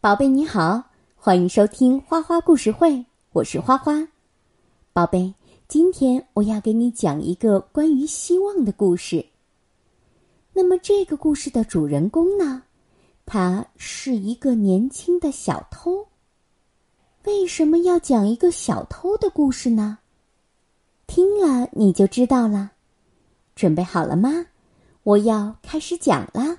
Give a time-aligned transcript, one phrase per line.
[0.00, 0.80] 宝贝你好，
[1.16, 4.06] 欢迎收听花花故事会，我是花花。
[4.92, 5.34] 宝贝，
[5.66, 9.26] 今天我要给你讲一个关于希望的故事。
[10.52, 12.62] 那么这个故事的主人公呢，
[13.26, 16.06] 他是一个年轻的小偷。
[17.24, 19.98] 为什么要讲一个小偷的故事呢？
[21.08, 22.70] 听了你就知道了。
[23.56, 24.46] 准备好了吗？
[25.02, 26.58] 我要开始讲了。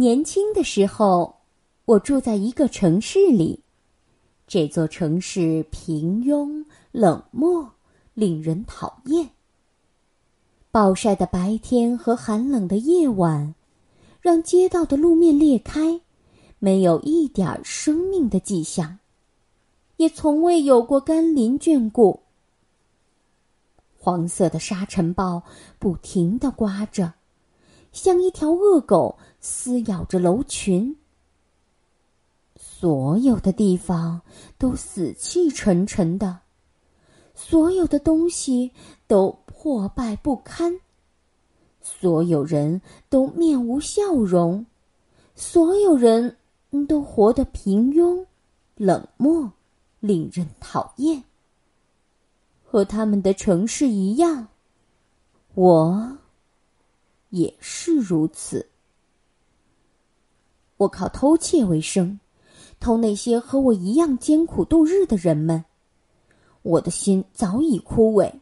[0.00, 1.40] 年轻的时候，
[1.84, 3.64] 我住在一个城市里。
[4.46, 7.68] 这座城市平庸、冷漠，
[8.14, 9.30] 令人讨厌。
[10.70, 13.56] 暴晒的白天和寒冷的夜晚，
[14.20, 16.00] 让街道的路面裂开，
[16.60, 19.00] 没有一点生命的迹象，
[19.96, 22.20] 也从未有过甘霖眷顾。
[23.98, 25.42] 黄色的沙尘暴
[25.80, 27.14] 不停的刮着。
[27.98, 30.96] 像一条恶狗撕咬着楼群，
[32.56, 34.22] 所有的地方
[34.56, 36.38] 都死气沉沉的，
[37.34, 38.70] 所有的东西
[39.08, 40.78] 都破败不堪，
[41.82, 44.64] 所有人都面无笑容，
[45.34, 46.36] 所有人
[46.86, 48.24] 都活得平庸、
[48.76, 49.52] 冷漠、
[49.98, 51.24] 令人讨厌。
[52.64, 54.46] 和他们的城市一样，
[55.54, 56.17] 我。
[57.30, 58.68] 也是如此。
[60.76, 62.20] 我靠偷窃为生，
[62.78, 65.64] 偷那些和我一样艰苦度日的人们。
[66.62, 68.32] 我的心早已枯萎，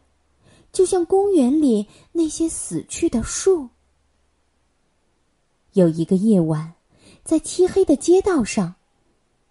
[0.71, 3.69] 就像公园里那些死去的树。
[5.73, 6.73] 有一个夜晚，
[7.23, 8.75] 在漆黑的街道上，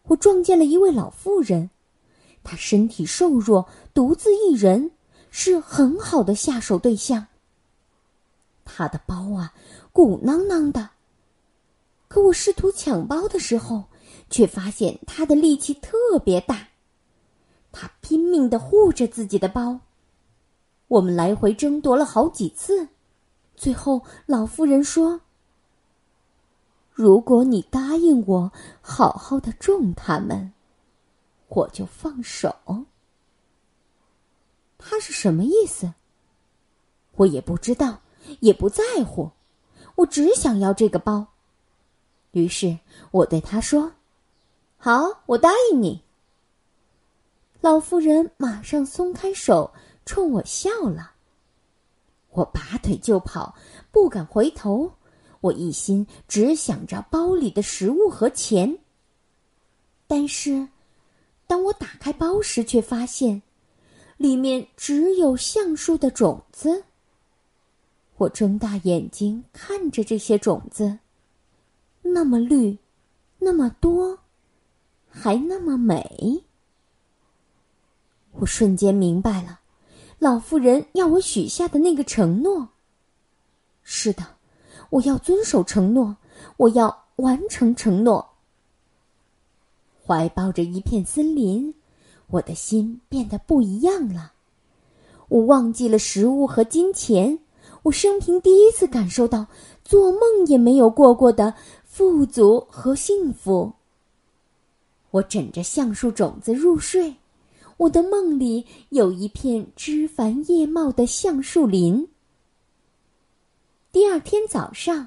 [0.05, 1.71] 我撞见了一位老妇人。
[2.45, 4.93] 她身体瘦弱，独自一人，
[5.31, 7.27] 是很好的下手对象。
[8.67, 9.55] 他的包啊，
[9.92, 10.91] 鼓囊囊的。
[12.09, 13.84] 可我试图抢包的时候，
[14.28, 16.69] 却发现他的力气特别大。
[17.72, 19.81] 他拼命的护着自己的包。
[20.88, 22.88] 我们来回争夺了好几次，
[23.56, 25.21] 最后老妇人说
[26.93, 30.53] ：“如果你答应我好好的种它们，
[31.48, 32.54] 我就放手。”
[34.78, 35.94] 他是什么意思？
[37.16, 38.00] 我也不知道。
[38.41, 39.31] 也不在乎，
[39.97, 41.26] 我只想要这个包。
[42.32, 42.78] 于是
[43.10, 43.92] 我对他说
[44.76, 46.03] ：“好，我答应你。”
[47.62, 49.72] 老妇人马上松开手，
[50.04, 51.12] 冲我笑了。
[52.31, 53.54] 我拔腿就跑，
[53.91, 54.92] 不敢回头。
[55.41, 58.78] 我一心只想着包里的食物和钱。
[60.06, 60.69] 但是，
[61.47, 63.42] 当我打开包时，却发现
[64.16, 66.84] 里面只有橡树的种子。
[68.19, 71.00] 我睁大眼睛看着这些种子，
[72.00, 72.78] 那么绿，
[73.38, 74.21] 那么多，
[75.09, 76.43] 还那么美。
[78.32, 79.60] 我瞬间明白了，
[80.19, 82.69] 老妇人要我许下的那个承诺。
[83.82, 84.27] 是的，
[84.88, 86.16] 我要遵守承诺，
[86.56, 88.31] 我要完成承诺。
[90.06, 91.75] 怀抱着一片森林，
[92.28, 94.33] 我的心变得不一样了。
[95.28, 97.41] 我忘记了食物和金钱。
[97.86, 99.47] 我生平第一次感受到
[99.84, 101.54] 做梦也没有过过的
[101.84, 103.72] 富足和幸福。
[105.12, 107.14] 我枕着橡树种子入睡，
[107.76, 112.08] 我的梦里有一片枝繁叶茂的橡树林。
[113.92, 115.06] 第二天早上，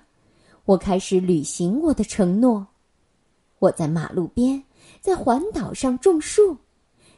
[0.63, 2.65] 我开始履行我的承诺。
[3.59, 4.63] 我在马路边，
[5.01, 6.55] 在环岛上种树，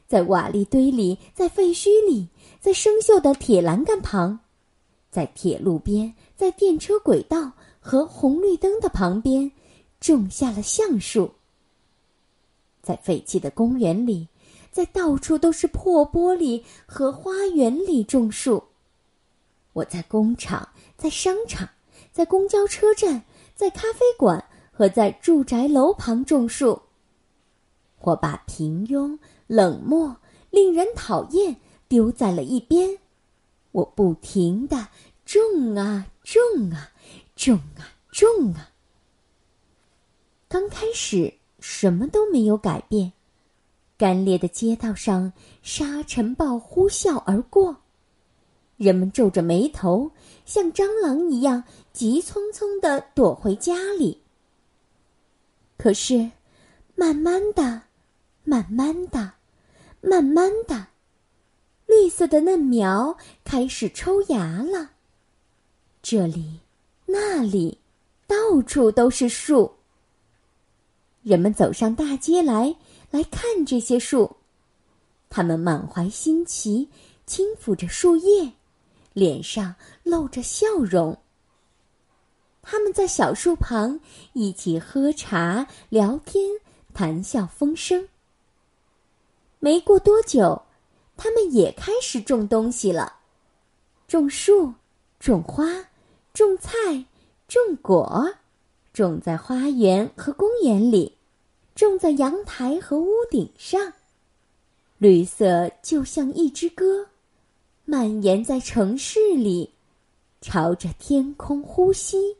[0.07, 2.29] 在瓦砾堆里，在废墟里，
[2.59, 4.39] 在生锈的铁栏杆旁。
[5.11, 7.51] 在铁路边，在电车轨道
[7.81, 9.51] 和红绿灯的旁边，
[9.99, 11.31] 种下了橡树。
[12.81, 14.29] 在废弃的公园里，
[14.72, 18.63] 在到处都是破玻璃和花园里种树。
[19.73, 21.67] 我在工厂，在商场，
[22.11, 23.23] 在公交车站，
[23.53, 26.81] 在咖啡馆和在住宅楼旁种树。
[27.99, 30.16] 我把平庸、冷漠、
[30.49, 31.57] 令人讨厌
[31.87, 32.97] 丢在了一边。
[33.72, 34.88] 我不停的
[35.26, 36.41] 种啊种
[36.72, 36.91] 啊
[37.35, 38.70] 种啊种啊。
[40.47, 43.14] 刚开始什么都没有改变，
[43.97, 45.32] 干裂的街道上
[45.62, 47.76] 沙尘暴呼啸而过，
[48.76, 50.12] 人们皱着眉头，
[50.46, 51.64] 像蟑螂一样
[51.94, 54.22] 急匆匆的躲回家里。
[55.78, 56.29] 可是，
[56.96, 57.82] 慢慢的，
[58.44, 59.34] 慢慢的，
[60.02, 60.88] 慢慢的。
[61.91, 64.91] 绿色的嫩苗开始抽芽了，
[66.02, 66.61] 这里、
[67.05, 67.79] 那里，
[68.26, 69.73] 到处都是树。
[71.22, 72.73] 人们走上大街来，
[73.09, 74.38] 来看这些树。
[75.29, 76.88] 他们满怀新奇，
[77.26, 78.53] 轻抚着树叶，
[79.11, 81.17] 脸上露着笑容。
[82.61, 83.99] 他们在小树旁
[84.32, 86.46] 一起喝茶、聊天、
[86.93, 88.08] 谈笑风生。
[89.59, 90.61] 没过多久，
[91.23, 93.18] 他们也开始种东西了：
[94.08, 94.73] 种树、
[95.20, 95.68] 种花、
[96.34, 97.06] 种菜、
[97.47, 98.34] 种果，
[98.91, 101.16] 种在花园和公园里，
[101.76, 103.94] 种在阳台和屋顶上。
[104.97, 107.09] 绿色就像一支歌，
[107.85, 109.76] 蔓延在城市里，
[110.41, 112.35] 朝着天空呼吸。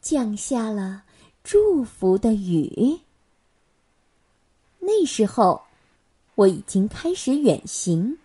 [0.00, 1.02] 降下了
[1.42, 3.00] 祝福的雨。
[4.78, 5.65] 那时候，
[6.36, 8.18] 我已经开始远行，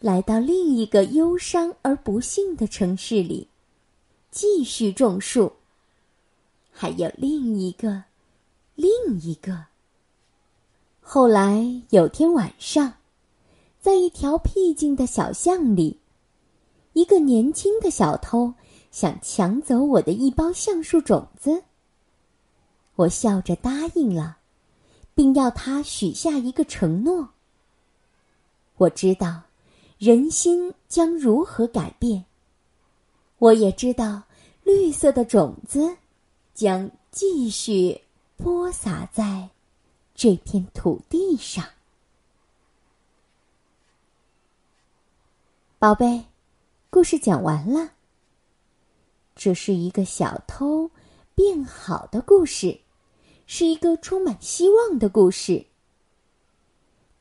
[0.00, 3.48] 来到另一个忧伤而不幸的城市里，
[4.30, 5.52] 继续种树。
[6.70, 8.04] 还有另一个，
[8.74, 8.90] 另
[9.20, 9.64] 一个。
[11.00, 12.92] 后来有天晚上，
[13.80, 15.98] 在一条僻静的小巷里，
[16.92, 18.54] 一个年轻的小偷。
[18.90, 21.62] 想抢走我的一包橡树种子，
[22.96, 24.38] 我笑着答应了，
[25.14, 27.28] 并要他许下一个承诺。
[28.78, 29.42] 我知道，
[29.98, 32.24] 人心将如何改变。
[33.38, 34.22] 我也知道，
[34.62, 35.96] 绿色的种子
[36.54, 38.00] 将继续
[38.36, 39.48] 播撒在
[40.14, 41.64] 这片土地上。
[45.80, 46.24] 宝贝，
[46.88, 47.90] 故事讲完了。
[49.34, 50.88] 这是一个小偷
[51.34, 52.78] 变好的故事，
[53.48, 55.66] 是一个充满希望的故事。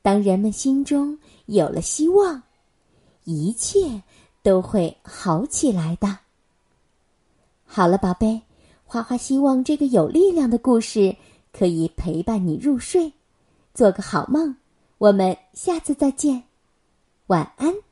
[0.08, 2.42] 当人们心中有了希望，
[3.26, 4.02] 一切
[4.42, 6.20] 都会好起来的。
[7.66, 8.42] 好了，宝贝，
[8.86, 11.14] 花花希望这个有力量的故事
[11.52, 13.12] 可以陪伴你入睡，
[13.74, 14.56] 做个好梦。
[14.98, 16.42] 我们下次再见，
[17.26, 17.87] 晚安。